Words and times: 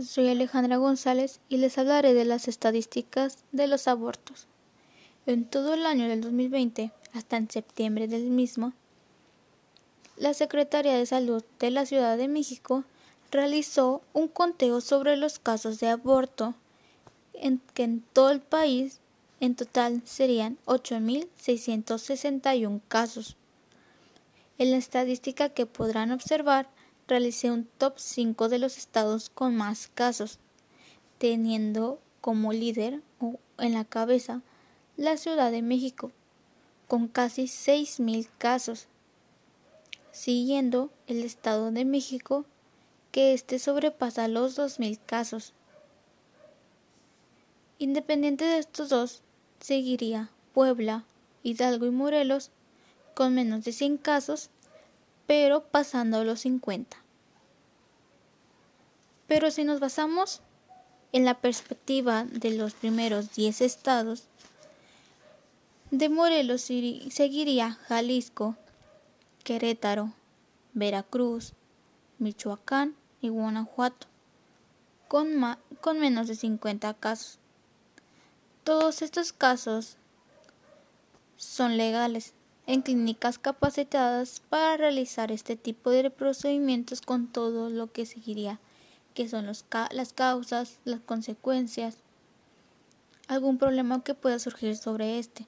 soy 0.00 0.28
Alejandra 0.28 0.78
González 0.78 1.40
y 1.48 1.58
les 1.58 1.78
hablaré 1.78 2.14
de 2.14 2.24
las 2.24 2.48
estadísticas 2.48 3.44
de 3.52 3.66
los 3.66 3.88
abortos. 3.88 4.46
En 5.26 5.44
todo 5.44 5.74
el 5.74 5.84
año 5.86 6.08
del 6.08 6.22
2020, 6.22 6.92
hasta 7.12 7.36
en 7.36 7.50
septiembre 7.50 8.08
del 8.08 8.30
mismo, 8.30 8.72
la 10.16 10.34
Secretaría 10.34 10.96
de 10.96 11.06
Salud 11.06 11.44
de 11.58 11.70
la 11.70 11.86
Ciudad 11.86 12.16
de 12.16 12.28
México 12.28 12.84
realizó 13.30 14.02
un 14.12 14.28
conteo 14.28 14.80
sobre 14.80 15.16
los 15.16 15.38
casos 15.38 15.80
de 15.80 15.88
aborto 15.88 16.54
en 17.34 17.60
que 17.74 17.84
en 17.84 18.02
todo 18.12 18.30
el 18.30 18.40
país 18.40 18.98
en 19.40 19.54
total 19.56 20.02
serían 20.04 20.58
8.661 20.66 22.80
casos. 22.88 23.36
En 24.58 24.70
la 24.70 24.76
estadística 24.76 25.48
que 25.48 25.64
podrán 25.66 26.12
observar, 26.12 26.68
realicé 27.08 27.50
un 27.50 27.64
top 27.78 27.98
5 27.98 28.48
de 28.48 28.58
los 28.58 28.78
estados 28.78 29.30
con 29.30 29.56
más 29.56 29.90
casos, 29.94 30.38
teniendo 31.18 32.00
como 32.20 32.52
líder 32.52 33.02
o 33.20 33.38
en 33.58 33.74
la 33.74 33.84
cabeza 33.84 34.42
la 34.96 35.16
Ciudad 35.16 35.50
de 35.50 35.62
México, 35.62 36.10
con 36.88 37.08
casi 37.08 37.44
6.000 37.44 38.28
casos, 38.38 38.86
siguiendo 40.10 40.90
el 41.06 41.22
Estado 41.22 41.70
de 41.70 41.84
México, 41.84 42.44
que 43.10 43.32
este 43.32 43.58
sobrepasa 43.58 44.28
los 44.28 44.58
2.000 44.58 44.98
casos. 45.04 45.52
Independiente 47.78 48.44
de 48.44 48.58
estos 48.58 48.90
dos, 48.90 49.22
seguiría 49.60 50.30
Puebla, 50.52 51.04
Hidalgo 51.42 51.86
y 51.86 51.90
Morelos 51.90 52.50
con 53.14 53.34
menos 53.34 53.64
de 53.64 53.72
100 53.72 53.98
casos, 53.98 54.50
pero 55.32 55.62
pasando 55.62 56.24
los 56.24 56.40
50. 56.40 56.94
Pero 59.26 59.50
si 59.50 59.64
nos 59.64 59.80
basamos 59.80 60.42
en 61.12 61.24
la 61.24 61.40
perspectiva 61.40 62.24
de 62.24 62.50
los 62.50 62.74
primeros 62.74 63.32
10 63.34 63.62
estados, 63.62 64.24
de 65.90 66.10
Morelos 66.10 66.60
seguiría 66.60 67.78
Jalisco, 67.88 68.56
Querétaro, 69.42 70.12
Veracruz, 70.74 71.54
Michoacán 72.18 72.94
y 73.22 73.30
Guanajuato, 73.30 74.08
con, 75.08 75.56
con 75.80 75.98
menos 75.98 76.28
de 76.28 76.34
50 76.34 76.92
casos. 76.92 77.38
Todos 78.64 79.00
estos 79.00 79.32
casos 79.32 79.96
son 81.38 81.78
legales 81.78 82.34
en 82.66 82.82
clínicas 82.82 83.38
capacitadas 83.38 84.40
para 84.48 84.76
realizar 84.76 85.32
este 85.32 85.56
tipo 85.56 85.90
de 85.90 86.10
procedimientos 86.10 87.00
con 87.00 87.26
todo 87.26 87.70
lo 87.70 87.92
que 87.92 88.06
seguiría, 88.06 88.60
que 89.14 89.28
son 89.28 89.46
las 89.46 90.12
causas, 90.12 90.78
las 90.84 91.00
consecuencias, 91.00 91.96
algún 93.28 93.58
problema 93.58 94.02
que 94.02 94.14
pueda 94.14 94.38
surgir 94.38 94.76
sobre 94.76 95.18
este. 95.18 95.46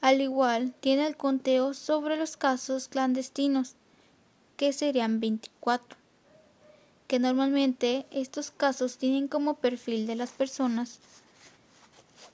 Al 0.00 0.20
igual, 0.20 0.74
tiene 0.80 1.06
el 1.06 1.16
conteo 1.16 1.74
sobre 1.74 2.16
los 2.16 2.36
casos 2.36 2.88
clandestinos, 2.88 3.74
que 4.56 4.72
serían 4.72 5.20
24, 5.20 5.96
que 7.06 7.18
normalmente 7.18 8.06
estos 8.10 8.50
casos 8.50 8.98
tienen 8.98 9.28
como 9.28 9.54
perfil 9.54 10.06
de 10.06 10.16
las 10.16 10.30
personas 10.30 10.98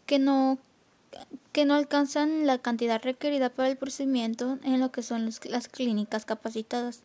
que 0.06 0.18
no, 0.18 0.58
que 1.52 1.64
no 1.64 1.74
alcanzan 1.74 2.46
la 2.46 2.58
cantidad 2.58 3.02
requerida 3.02 3.50
para 3.50 3.68
el 3.68 3.76
procedimiento 3.76 4.58
en 4.62 4.80
lo 4.80 4.92
que 4.92 5.02
son 5.02 5.30
las 5.44 5.68
clínicas 5.68 6.24
capacitadas. 6.24 7.02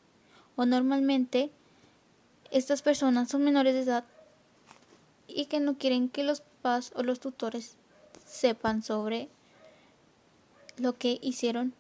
O 0.56 0.66
normalmente 0.66 1.52
estas 2.52 2.82
personas 2.82 3.30
son 3.30 3.44
menores 3.44 3.74
de 3.74 3.82
edad 3.82 4.04
y 5.28 5.46
que 5.46 5.60
no 5.60 5.78
quieren 5.78 6.10
que 6.10 6.24
los 6.24 6.42
papás 6.42 6.92
o 6.96 7.04
los 7.04 7.20
tutores 7.20 7.76
sepan 8.26 8.84
sobre 8.84 9.30
lo 10.78 10.98
que 10.98 11.20
hicieron 11.22 11.74